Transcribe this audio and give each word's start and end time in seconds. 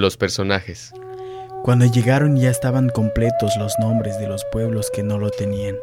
Los 0.00 0.16
personajes. 0.16 0.94
Cuando 1.62 1.84
llegaron 1.84 2.38
ya 2.38 2.48
estaban 2.48 2.88
completos 2.88 3.54
los 3.58 3.74
nombres 3.78 4.18
de 4.18 4.28
los 4.28 4.46
pueblos 4.46 4.90
que 4.90 5.02
no 5.02 5.18
lo 5.18 5.28
tenían 5.28 5.76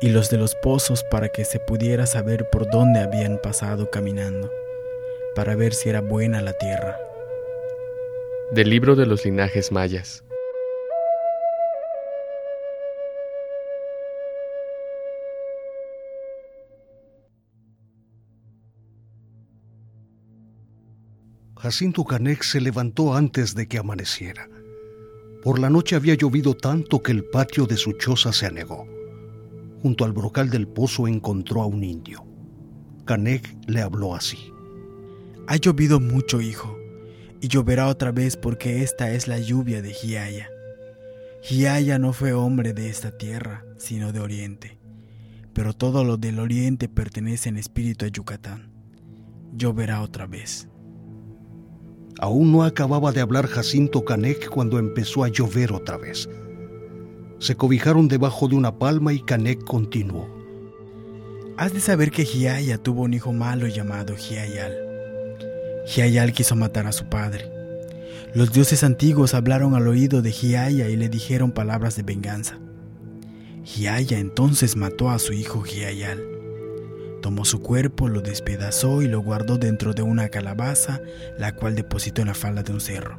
y 0.00 0.10
los 0.10 0.30
de 0.30 0.36
los 0.36 0.54
pozos 0.54 1.02
para 1.10 1.30
que 1.30 1.44
se 1.44 1.58
pudiera 1.58 2.06
saber 2.06 2.48
por 2.48 2.70
dónde 2.70 3.00
habían 3.00 3.38
pasado 3.38 3.90
caminando, 3.90 4.52
para 5.34 5.56
ver 5.56 5.74
si 5.74 5.88
era 5.88 6.00
buena 6.00 6.42
la 6.42 6.52
tierra. 6.52 6.96
Del 8.52 8.70
libro 8.70 8.94
de 8.94 9.06
los 9.06 9.24
linajes 9.24 9.72
mayas. 9.72 10.23
Jacinto 21.64 22.04
Canek 22.04 22.42
se 22.42 22.60
levantó 22.60 23.14
antes 23.14 23.54
de 23.54 23.66
que 23.66 23.78
amaneciera. 23.78 24.50
Por 25.42 25.58
la 25.58 25.70
noche 25.70 25.96
había 25.96 26.12
llovido 26.12 26.54
tanto 26.54 27.02
que 27.02 27.10
el 27.10 27.24
patio 27.24 27.64
de 27.64 27.78
su 27.78 27.92
choza 27.92 28.34
se 28.34 28.44
anegó. 28.44 28.86
Junto 29.80 30.04
al 30.04 30.12
brocal 30.12 30.50
del 30.50 30.68
pozo 30.68 31.08
encontró 31.08 31.62
a 31.62 31.66
un 31.66 31.82
indio. 31.82 32.22
Canek 33.06 33.56
le 33.66 33.80
habló 33.80 34.14
así. 34.14 34.52
Ha 35.46 35.56
llovido 35.56 36.00
mucho, 36.00 36.42
hijo, 36.42 36.76
y 37.40 37.48
lloverá 37.48 37.88
otra 37.88 38.12
vez 38.12 38.36
porque 38.36 38.82
esta 38.82 39.12
es 39.12 39.26
la 39.26 39.38
lluvia 39.38 39.80
de 39.80 39.94
Giaya. 39.94 40.50
Giaya 41.42 41.98
no 41.98 42.12
fue 42.12 42.34
hombre 42.34 42.74
de 42.74 42.90
esta 42.90 43.16
tierra, 43.16 43.64
sino 43.78 44.12
de 44.12 44.20
Oriente, 44.20 44.76
pero 45.54 45.72
todo 45.72 46.04
lo 46.04 46.18
del 46.18 46.40
Oriente 46.40 46.90
pertenece 46.90 47.48
en 47.48 47.56
espíritu 47.56 48.04
a 48.04 48.08
Yucatán. 48.08 48.70
Lloverá 49.56 50.02
otra 50.02 50.26
vez. 50.26 50.68
Aún 52.20 52.52
no 52.52 52.62
acababa 52.62 53.12
de 53.12 53.20
hablar 53.20 53.46
Jacinto 53.46 54.04
Canek 54.04 54.48
cuando 54.48 54.78
empezó 54.78 55.24
a 55.24 55.28
llover 55.28 55.72
otra 55.72 55.96
vez. 55.96 56.28
Se 57.38 57.56
cobijaron 57.56 58.08
debajo 58.08 58.48
de 58.48 58.56
una 58.56 58.78
palma 58.78 59.12
y 59.12 59.20
Canek 59.20 59.64
continuó. 59.64 60.28
Has 61.56 61.72
de 61.72 61.80
saber 61.80 62.10
que 62.10 62.24
Giaya 62.24 62.78
tuvo 62.78 63.02
un 63.02 63.14
hijo 63.14 63.32
malo 63.32 63.66
llamado 63.66 64.16
Giayal. 64.16 64.76
Giayal 65.86 66.32
quiso 66.32 66.56
matar 66.56 66.86
a 66.86 66.92
su 66.92 67.04
padre. 67.06 67.50
Los 68.34 68.52
dioses 68.52 68.82
antiguos 68.82 69.34
hablaron 69.34 69.74
al 69.74 69.86
oído 69.86 70.22
de 70.22 70.32
Giaya 70.32 70.88
y 70.88 70.96
le 70.96 71.08
dijeron 71.08 71.52
palabras 71.52 71.96
de 71.96 72.02
venganza. 72.02 72.58
Giaya 73.64 74.18
entonces 74.18 74.76
mató 74.76 75.10
a 75.10 75.18
su 75.18 75.32
hijo 75.32 75.62
Giayal. 75.62 76.22
Tomó 77.24 77.46
su 77.46 77.62
cuerpo, 77.62 78.10
lo 78.10 78.20
despedazó 78.20 79.00
y 79.00 79.08
lo 79.08 79.22
guardó 79.22 79.56
dentro 79.56 79.94
de 79.94 80.02
una 80.02 80.28
calabaza, 80.28 81.00
la 81.38 81.54
cual 81.54 81.74
depositó 81.74 82.20
en 82.20 82.28
la 82.28 82.34
falda 82.34 82.62
de 82.62 82.70
un 82.70 82.82
cerro. 82.82 83.18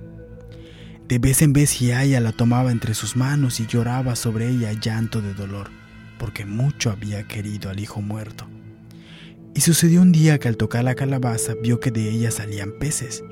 De 1.08 1.17
vez 1.17 1.42
en 1.42 1.53
vez 1.53 1.72
Giaya 1.72 2.20
la 2.20 2.31
tomaba 2.31 2.72
entre 2.72 2.94
sus 2.94 3.16
manos 3.16 3.59
y 3.59 3.66
lloraba 3.66 4.16
sobre 4.16 4.48
ella 4.48 4.72
llanto 4.73 5.23
de 5.23 5.33
dolor, 5.33 5.72
porque 6.20 6.45
mucho 6.45 6.92
había 6.92 7.23
querido 7.23 7.72
al 7.72 7.80
hijo 7.80 8.00
muerto. 8.00 8.45
Y 9.56 9.61
sucedió 9.61 10.03
un 10.03 10.11
día 10.11 10.38
que 10.38 10.50
al 10.50 10.58
tocar 10.58 10.83
la 10.83 10.94
calabaza 10.94 11.56
vio 11.64 11.80
que 11.80 11.89
de 11.89 12.08
ella 12.08 12.30
salían 12.30 12.73
peces. 12.80 13.23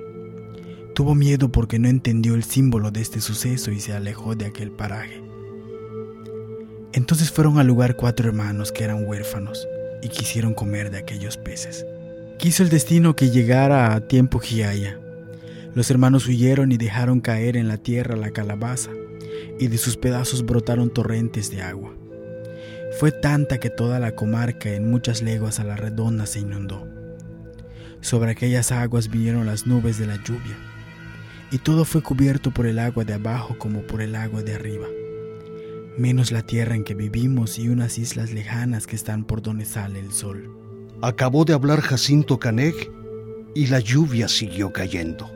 Tuvo 0.95 1.13
miedo 1.13 1.51
porque 1.51 1.77
no 1.77 1.87
entendió 1.87 2.33
el 2.33 2.43
símbolo 2.43 2.89
de 2.89 3.01
este 3.01 3.21
suceso 3.21 3.69
y 3.69 3.79
se 3.79 3.93
alejó 3.93 4.33
de 4.33 4.47
aquel 4.47 4.71
paraje. 4.71 5.21
Entonces 6.93 7.31
fueron 7.31 7.59
al 7.59 7.67
lugar 7.67 7.95
cuatro 7.95 8.27
hermanos 8.27 8.71
que 8.71 8.85
eran 8.85 9.05
huérfanos 9.07 9.67
y 10.03 10.09
quisieron 10.09 10.53
comer 10.53 10.91
de 10.91 10.97
aquellos 10.97 11.37
peces. 11.37 11.85
Quiso 12.37 12.61
el 12.61 12.69
destino 12.69 13.15
que 13.15 13.29
llegara 13.29 13.93
a 13.93 14.01
tiempo 14.01 14.39
Giaya. 14.39 14.99
Los 15.73 15.89
hermanos 15.89 16.27
huyeron 16.27 16.71
y 16.71 16.77
dejaron 16.77 17.21
caer 17.21 17.55
en 17.55 17.67
la 17.67 17.77
tierra 17.77 18.15
la 18.15 18.31
calabaza, 18.31 18.91
y 19.59 19.67
de 19.67 19.77
sus 19.77 19.95
pedazos 19.95 20.45
brotaron 20.45 20.93
torrentes 20.93 21.49
de 21.49 21.61
agua. 21.61 21.95
Fue 22.99 23.11
tanta 23.11 23.59
que 23.59 23.69
toda 23.69 23.99
la 23.99 24.13
comarca 24.13 24.69
en 24.69 24.91
muchas 24.91 25.21
leguas 25.21 25.59
a 25.59 25.63
la 25.63 25.77
redonda 25.77 26.25
se 26.25 26.41
inundó. 26.41 26.85
Sobre 28.01 28.31
aquellas 28.31 28.71
aguas 28.71 29.09
vinieron 29.09 29.45
las 29.45 29.65
nubes 29.65 29.97
de 29.97 30.07
la 30.07 30.21
lluvia, 30.23 30.57
y 31.49 31.59
todo 31.59 31.85
fue 31.85 32.01
cubierto 32.01 32.51
por 32.51 32.65
el 32.65 32.77
agua 32.77 33.05
de 33.05 33.13
abajo 33.13 33.57
como 33.57 33.81
por 33.83 34.01
el 34.01 34.15
agua 34.15 34.43
de 34.43 34.55
arriba 34.55 34.87
menos 35.97 36.31
la 36.31 36.41
tierra 36.41 36.75
en 36.75 36.83
que 36.83 36.95
vivimos 36.95 37.59
y 37.59 37.69
unas 37.69 37.97
islas 37.97 38.31
lejanas 38.31 38.87
que 38.87 38.95
están 38.95 39.23
por 39.23 39.41
donde 39.41 39.65
sale 39.65 39.99
el 39.99 40.11
sol. 40.11 40.49
Acabó 41.01 41.45
de 41.45 41.53
hablar 41.53 41.81
Jacinto 41.81 42.39
Canek 42.39 42.91
y 43.55 43.67
la 43.67 43.79
lluvia 43.79 44.27
siguió 44.27 44.71
cayendo. 44.71 45.29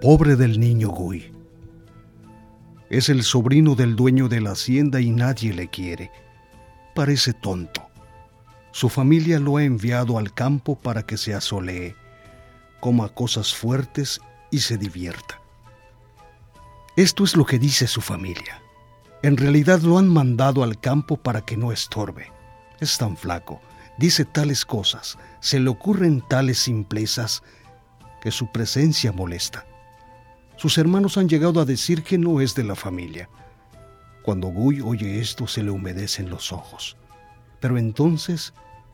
Pobre 0.00 0.36
del 0.36 0.58
niño 0.58 0.88
Gui. 0.88 1.32
Es 2.88 3.08
el 3.08 3.22
sobrino 3.22 3.74
del 3.74 3.96
dueño 3.96 4.28
de 4.28 4.40
la 4.40 4.52
hacienda 4.52 5.00
y 5.00 5.10
nadie 5.10 5.52
le 5.52 5.68
quiere. 5.68 6.10
Parece 6.94 7.32
tonto. 7.34 7.82
Su 8.72 8.88
familia 8.88 9.38
lo 9.38 9.58
ha 9.58 9.64
enviado 9.64 10.18
al 10.18 10.32
campo 10.32 10.76
para 10.76 11.04
que 11.04 11.16
se 11.16 11.34
asolee 11.34 11.94
coma 12.80 13.08
cosas 13.10 13.54
fuertes 13.54 14.20
y 14.50 14.60
se 14.60 14.78
divierta. 14.78 15.40
Esto 16.96 17.24
es 17.24 17.36
lo 17.36 17.44
que 17.44 17.58
dice 17.58 17.86
su 17.86 18.00
familia. 18.00 18.62
En 19.22 19.36
realidad 19.36 19.80
lo 19.80 19.98
han 19.98 20.08
mandado 20.08 20.62
al 20.62 20.80
campo 20.80 21.16
para 21.16 21.42
que 21.42 21.56
no 21.56 21.72
estorbe. 21.72 22.32
Es 22.80 22.98
tan 22.98 23.16
flaco, 23.16 23.60
dice 23.98 24.24
tales 24.24 24.64
cosas, 24.64 25.18
se 25.40 25.60
le 25.60 25.68
ocurren 25.68 26.22
tales 26.26 26.58
simplezas 26.58 27.42
que 28.20 28.30
su 28.30 28.50
presencia 28.50 29.12
molesta. 29.12 29.66
Sus 30.56 30.78
hermanos 30.78 31.16
han 31.16 31.28
llegado 31.28 31.60
a 31.60 31.64
decir 31.64 32.02
que 32.02 32.18
no 32.18 32.40
es 32.40 32.54
de 32.54 32.64
la 32.64 32.74
familia. 32.74 33.28
Cuando 34.22 34.48
Guy 34.48 34.80
oye 34.80 35.20
esto 35.20 35.46
se 35.46 35.62
le 35.62 35.70
humedecen 35.70 36.28
los 36.28 36.52
ojos, 36.52 36.96
pero 37.60 37.78
entonces 37.78 38.52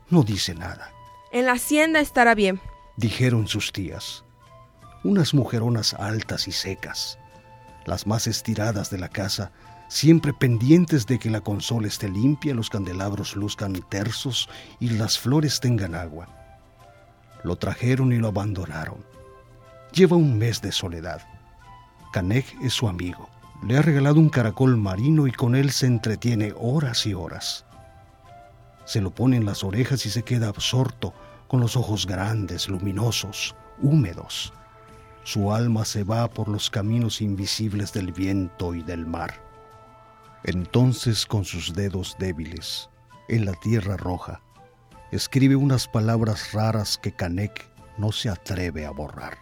no 0.09 0.23
dice 0.23 0.53
nada. 0.55 0.91
En 1.31 1.45
la 1.45 1.53
hacienda 1.53 1.99
estará 1.99 2.35
bien, 2.35 2.61
dijeron 2.97 3.47
sus 3.47 3.71
tías. 3.71 4.25
Unas 5.03 5.33
mujeronas 5.33 5.93
altas 5.93 6.47
y 6.47 6.51
secas, 6.51 7.17
las 7.85 8.07
más 8.07 8.27
estiradas 8.27 8.89
de 8.89 8.97
la 8.97 9.07
casa, 9.07 9.51
siempre 9.87 10.33
pendientes 10.33 11.05
de 11.05 11.19
que 11.19 11.29
la 11.29 11.41
consola 11.41 11.87
esté 11.87 12.09
limpia, 12.09 12.53
los 12.53 12.69
candelabros 12.69 13.35
luzcan 13.35 13.73
tersos 13.87 14.49
y 14.79 14.89
las 14.89 15.17
flores 15.17 15.61
tengan 15.61 15.95
agua. 15.95 16.27
Lo 17.43 17.55
trajeron 17.55 18.11
y 18.11 18.17
lo 18.17 18.29
abandonaron. 18.29 19.05
Lleva 19.93 20.17
un 20.17 20.37
mes 20.37 20.61
de 20.61 20.71
soledad. 20.71 21.21
Canek 22.11 22.45
es 22.63 22.73
su 22.73 22.89
amigo. 22.89 23.29
Le 23.63 23.77
ha 23.77 23.81
regalado 23.81 24.19
un 24.19 24.29
caracol 24.29 24.75
marino 24.75 25.27
y 25.27 25.31
con 25.31 25.55
él 25.55 25.71
se 25.71 25.85
entretiene 25.85 26.53
horas 26.57 27.05
y 27.05 27.13
horas. 27.13 27.63
Se 28.85 29.01
lo 29.01 29.11
pone 29.11 29.37
en 29.37 29.45
las 29.45 29.63
orejas 29.63 30.05
y 30.05 30.09
se 30.09 30.23
queda 30.23 30.47
absorto 30.47 31.13
con 31.47 31.59
los 31.59 31.75
ojos 31.75 32.05
grandes, 32.05 32.67
luminosos, 32.67 33.55
húmedos. 33.81 34.53
Su 35.23 35.53
alma 35.53 35.85
se 35.85 36.03
va 36.03 36.29
por 36.29 36.47
los 36.47 36.69
caminos 36.69 37.21
invisibles 37.21 37.93
del 37.93 38.11
viento 38.11 38.73
y 38.73 38.83
del 38.83 39.05
mar. 39.05 39.41
Entonces 40.43 41.25
con 41.25 41.45
sus 41.45 41.73
dedos 41.73 42.15
débiles, 42.19 42.89
en 43.27 43.45
la 43.45 43.53
tierra 43.53 43.97
roja, 43.97 44.41
escribe 45.11 45.55
unas 45.55 45.87
palabras 45.87 46.53
raras 46.53 46.97
que 46.97 47.11
Canek 47.11 47.65
no 47.97 48.11
se 48.11 48.29
atreve 48.29 48.85
a 48.85 48.91
borrar. 48.91 49.37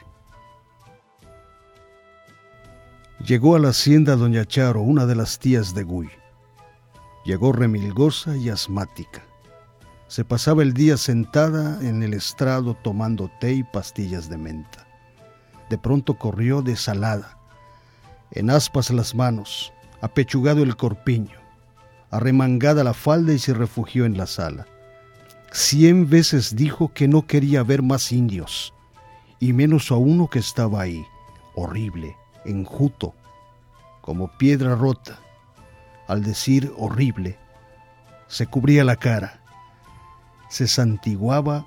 Llegó 3.25 3.55
a 3.55 3.59
la 3.59 3.69
hacienda 3.69 4.15
doña 4.15 4.45
Charo, 4.45 4.81
una 4.81 5.05
de 5.05 5.15
las 5.15 5.39
tías 5.39 5.73
de 5.73 5.83
Guy. 5.83 6.09
Llegó 7.25 7.51
remilgosa 7.51 8.35
y 8.35 8.49
asmática 8.49 9.23
se 10.07 10.23
pasaba 10.23 10.61
el 10.61 10.73
día 10.73 10.97
sentada 10.97 11.79
en 11.81 12.03
el 12.03 12.13
estrado 12.13 12.75
tomando 12.75 13.29
té 13.39 13.53
y 13.53 13.63
pastillas 13.63 14.29
de 14.29 14.37
menta. 14.37 14.87
De 15.69 15.77
pronto 15.77 16.17
corrió 16.17 16.61
desalada, 16.61 17.37
en 18.31 18.51
aspas 18.51 18.91
las 18.91 19.15
manos, 19.15 19.73
apechugado 20.01 20.61
el 20.61 20.75
corpiño, 20.75 21.37
arremangada 22.11 22.83
la 22.83 22.93
falda 22.93 23.33
y 23.33 23.39
se 23.39 23.53
refugió 23.53 24.05
en 24.05 24.17
la 24.17 24.27
sala. 24.27 24.67
Cien 25.51 26.07
veces 26.09 26.55
dijo 26.55 26.93
que 26.93 27.07
no 27.07 27.25
quería 27.25 27.63
ver 27.63 27.81
más 27.81 28.11
indios, 28.11 28.73
y 29.39 29.53
menos 29.53 29.91
a 29.91 29.95
uno 29.95 30.29
que 30.29 30.39
estaba 30.39 30.81
ahí, 30.81 31.03
horrible, 31.55 32.15
enjuto, 32.45 33.15
como 34.01 34.37
piedra 34.37 34.75
rota. 34.75 35.19
Al 36.07 36.23
decir 36.23 36.71
horrible, 36.77 37.39
se 38.27 38.45
cubría 38.45 38.83
la 38.83 38.97
cara 38.97 39.44
se 40.49 40.67
santiguaba 40.67 41.65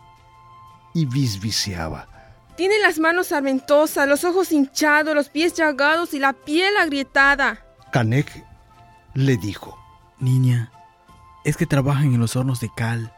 y 0.94 1.06
bisbiciaba. 1.06 2.08
Tiene 2.56 2.78
las 2.80 2.98
manos 2.98 3.32
armentosas, 3.32 4.08
los 4.08 4.24
ojos 4.24 4.52
hinchados, 4.52 5.14
los 5.14 5.28
pies 5.28 5.54
llagados 5.54 6.14
y 6.14 6.18
la 6.18 6.32
piel 6.32 6.76
agrietada. 6.76 7.64
Canek 7.92 8.44
le 9.14 9.36
dijo: 9.36 9.78
Niña, 10.18 10.72
es 11.44 11.56
que 11.56 11.66
trabajan 11.66 12.14
en 12.14 12.20
los 12.20 12.34
hornos 12.34 12.60
de 12.60 12.70
cal 12.76 13.12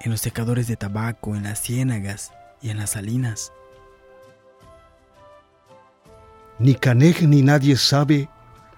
en 0.00 0.10
los 0.10 0.20
secadores 0.20 0.66
de 0.66 0.76
tabaco, 0.76 1.34
en 1.34 1.42
las 1.42 1.60
ciénagas 1.60 2.32
y 2.62 2.70
en 2.70 2.78
las 2.78 2.90
salinas. 2.90 3.52
Ni 6.58 6.74
Canej 6.74 7.26
ni 7.26 7.42
nadie 7.42 7.76
sabe 7.76 8.28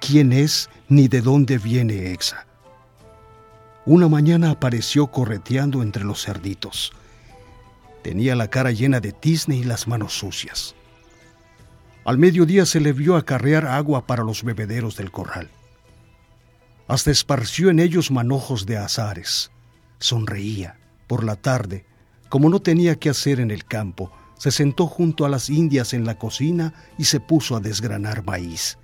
quién 0.00 0.32
es 0.32 0.69
ni 0.88 1.06
de 1.08 1.20
dónde 1.20 1.58
viene 1.58 2.12
Exa. 2.12 2.47
Una 3.90 4.06
mañana 4.06 4.50
apareció 4.50 5.06
correteando 5.06 5.82
entre 5.82 6.05
los 6.05 6.23
cerditos. 6.23 6.93
Tenía 8.02 8.37
la 8.37 8.49
cara 8.49 8.70
llena 8.70 9.00
de 9.00 9.12
tizne 9.12 9.56
y 9.56 9.64
las 9.64 9.88
manos 9.88 10.12
sucias. 10.12 10.75
Al 12.05 12.19
mediodía 12.19 12.67
se 12.67 12.81
le 12.81 12.93
vio 12.93 13.17
acarrear 13.17 13.64
agua 13.64 14.06
para 14.06 14.25
los 14.25 14.44
bebederos 14.44 14.99
del 14.99 15.11
corral. 15.11 15.49
Hasta 16.87 17.11
esparció 17.11 17.70
en 17.70 17.81
ellos 17.81 18.11
manojos 18.11 18.67
de 18.67 18.76
azares. 18.76 19.50
Sonreía. 20.00 20.79
Por 21.06 21.25
la 21.25 21.37
tarde, 21.37 21.87
como 22.29 22.50
no 22.50 22.61
tenía 22.61 22.96
qué 22.96 23.08
hacer 23.08 23.41
en 23.41 23.50
el 23.50 23.64
campo, 23.64 24.12
se 24.37 24.50
sentó 24.50 24.87
junto 24.87 25.25
a 25.25 25.31
las 25.31 25.49
indias 25.49 25.94
en 25.94 26.05
la 26.05 26.19
cocina 26.19 26.75
y 26.99 27.05
se 27.05 27.20
puso 27.20 27.56
a 27.56 27.61
desgranar 27.61 28.23
maíz. 28.23 28.76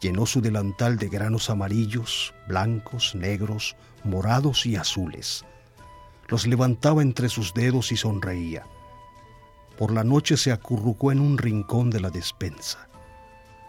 Llenó 0.00 0.26
su 0.26 0.40
delantal 0.40 0.98
de 0.98 1.08
granos 1.08 1.48
amarillos, 1.48 2.34
blancos, 2.48 3.14
negros, 3.14 3.76
morados 4.04 4.66
y 4.66 4.76
azules. 4.76 5.44
Los 6.28 6.46
levantaba 6.46 7.02
entre 7.02 7.28
sus 7.28 7.54
dedos 7.54 7.92
y 7.92 7.96
sonreía. 7.96 8.66
Por 9.78 9.92
la 9.92 10.04
noche 10.04 10.36
se 10.36 10.52
acurrucó 10.52 11.12
en 11.12 11.20
un 11.20 11.38
rincón 11.38 11.90
de 11.90 12.00
la 12.00 12.10
despensa. 12.10 12.88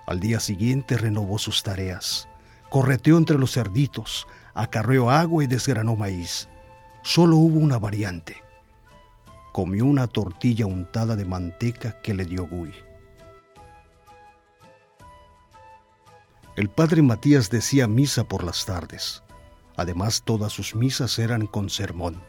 Al 0.05 0.19
día 0.19 0.39
siguiente 0.39 0.97
renovó 0.97 1.37
sus 1.37 1.63
tareas. 1.63 2.27
Correteó 2.69 3.17
entre 3.17 3.37
los 3.37 3.53
cerditos, 3.53 4.27
acarreó 4.53 5.09
agua 5.09 5.43
y 5.43 5.47
desgranó 5.47 5.95
maíz. 5.95 6.47
Solo 7.03 7.37
hubo 7.37 7.59
una 7.59 7.77
variante. 7.77 8.37
Comió 9.53 9.85
una 9.85 10.07
tortilla 10.07 10.65
untada 10.65 11.15
de 11.15 11.25
manteca 11.25 12.01
que 12.01 12.13
le 12.13 12.25
dio 12.25 12.47
Gui. 12.47 12.73
El 16.57 16.69
padre 16.69 17.03
Matías 17.03 17.51
decía 17.51 17.87
misa 17.87 18.23
por 18.23 18.43
las 18.43 18.65
tardes. 18.65 19.21
Además, 19.75 20.23
todas 20.25 20.51
sus 20.51 20.73
misas 20.73 21.19
eran 21.19 21.45
con 21.45 21.69
sermón. 21.69 22.19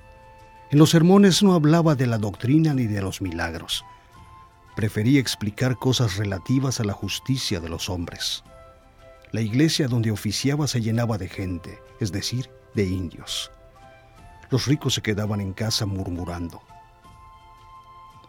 En 0.71 0.79
los 0.79 0.91
sermones 0.91 1.43
no 1.43 1.55
hablaba 1.55 1.95
de 1.95 2.07
la 2.07 2.19
doctrina 2.19 2.75
ni 2.75 2.87
de 2.87 3.01
los 3.01 3.23
milagros. 3.23 3.87
Prefería 4.77 5.19
explicar 5.19 5.79
cosas 5.79 6.19
relativas 6.19 6.79
a 6.79 6.85
la 6.85 6.93
justicia 6.93 7.59
de 7.59 7.71
los 7.71 7.89
hombres. 7.89 8.45
La 9.33 9.41
iglesia 9.41 9.89
donde 9.89 10.11
oficiaba 10.11 10.67
se 10.67 10.83
llenaba 10.83 11.17
de 11.17 11.31
gente, 11.31 11.79
es 11.99 12.13
decir, 12.13 12.51
de 12.75 12.85
indios. 12.85 13.51
Los 14.51 14.67
ricos 14.67 14.93
se 14.93 15.01
quedaban 15.01 15.41
en 15.41 15.55
casa 15.55 15.87
murmurando. 15.87 16.61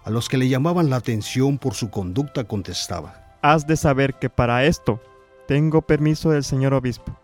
A 0.06 0.10
los 0.10 0.30
que 0.30 0.38
le 0.38 0.48
llamaban 0.48 0.90
la 0.90 0.96
atención 0.96 1.58
por 1.58 1.74
su 1.74 1.90
conducta 1.90 2.46
contestaba. 2.46 3.38
Has 3.42 3.68
de 3.68 3.76
saber 3.76 4.14
que 4.14 4.30
para 4.30 4.64
esto 4.64 5.02
tengo 5.50 5.82
permiso 5.82 6.30
del 6.30 6.44
señor 6.44 6.76
obispo. 6.76 7.20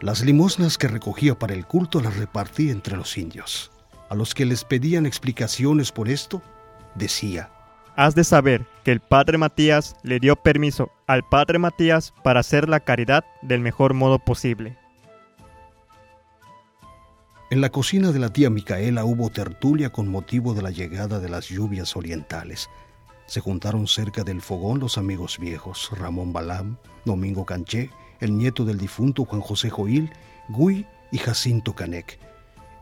Las 0.00 0.24
limosnas 0.24 0.76
que 0.76 0.88
recogía 0.88 1.38
para 1.38 1.54
el 1.54 1.64
culto 1.64 2.00
las 2.00 2.16
repartía 2.16 2.72
entre 2.72 2.96
los 2.96 3.16
indios. 3.16 3.70
A 4.08 4.16
los 4.16 4.34
que 4.34 4.44
les 4.46 4.64
pedían 4.64 5.06
explicaciones 5.06 5.92
por 5.92 6.08
esto, 6.08 6.42
decía. 6.96 7.52
Has 7.94 8.16
de 8.16 8.24
saber 8.24 8.66
que 8.82 8.90
el 8.90 8.98
padre 8.98 9.38
Matías 9.38 9.94
le 10.02 10.18
dio 10.18 10.34
permiso 10.34 10.90
al 11.06 11.22
padre 11.28 11.60
Matías 11.60 12.12
para 12.24 12.40
hacer 12.40 12.68
la 12.68 12.80
caridad 12.80 13.24
del 13.42 13.60
mejor 13.60 13.94
modo 13.94 14.18
posible. 14.18 14.76
En 17.52 17.60
la 17.60 17.70
cocina 17.70 18.10
de 18.10 18.18
la 18.18 18.32
tía 18.32 18.50
Micaela 18.50 19.04
hubo 19.04 19.30
tertulia 19.30 19.90
con 19.90 20.08
motivo 20.08 20.52
de 20.52 20.62
la 20.62 20.72
llegada 20.72 21.20
de 21.20 21.28
las 21.28 21.46
lluvias 21.46 21.94
orientales. 21.94 22.68
Se 23.28 23.40
juntaron 23.40 23.86
cerca 23.86 24.24
del 24.24 24.40
fogón 24.40 24.80
los 24.80 24.96
amigos 24.96 25.38
viejos, 25.38 25.90
Ramón 25.92 26.32
Balam, 26.32 26.78
Domingo 27.04 27.44
Canché, 27.44 27.90
el 28.20 28.36
nieto 28.38 28.64
del 28.64 28.78
difunto 28.78 29.26
Juan 29.26 29.42
José 29.42 29.68
Joil, 29.68 30.10
Gui 30.48 30.86
y 31.12 31.18
Jacinto 31.18 31.74
Canec. 31.74 32.18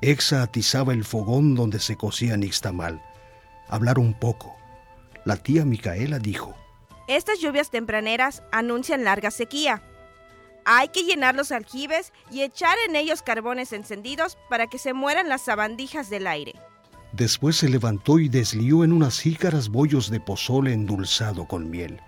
Exa 0.00 0.42
atizaba 0.42 0.92
el 0.92 1.04
fogón 1.04 1.56
donde 1.56 1.80
se 1.80 1.96
cocía 1.96 2.36
nixtamal. 2.36 3.02
Hablaron 3.68 4.14
poco. 4.14 4.54
La 5.24 5.36
tía 5.36 5.64
Micaela 5.64 6.20
dijo, 6.20 6.54
Estas 7.08 7.40
lluvias 7.40 7.70
tempraneras 7.70 8.44
anuncian 8.52 9.02
larga 9.02 9.32
sequía. 9.32 9.82
Hay 10.64 10.90
que 10.90 11.02
llenar 11.02 11.34
los 11.34 11.50
aljibes 11.50 12.12
y 12.30 12.42
echar 12.42 12.76
en 12.86 12.94
ellos 12.94 13.22
carbones 13.22 13.72
encendidos 13.72 14.38
para 14.48 14.68
que 14.68 14.78
se 14.78 14.92
mueran 14.92 15.28
las 15.28 15.42
sabandijas 15.42 16.08
del 16.08 16.28
aire. 16.28 16.54
Después 17.12 17.56
se 17.56 17.68
levantó 17.68 18.18
y 18.18 18.28
deslió 18.28 18.84
en 18.84 18.92
unas 18.92 19.20
jícaras 19.20 19.68
bollos 19.68 20.10
de 20.10 20.20
pozole 20.20 20.72
endulzado 20.72 21.46
con 21.46 21.70
miel. 21.70 22.00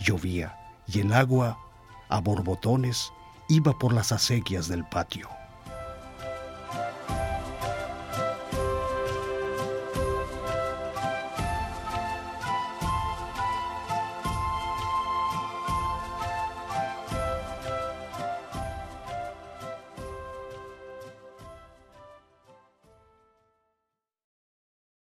Llovía 0.00 0.56
y 0.86 1.00
el 1.00 1.12
agua, 1.12 1.58
a 2.08 2.20
borbotones, 2.20 3.12
iba 3.48 3.78
por 3.78 3.92
las 3.92 4.12
acequias 4.12 4.68
del 4.68 4.84
patio. 4.84 5.28